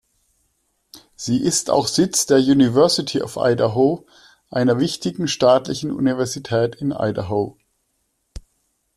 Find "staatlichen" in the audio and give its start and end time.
5.27-5.91